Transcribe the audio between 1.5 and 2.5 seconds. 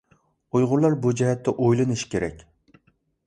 ئويلىنىشى كېرەك.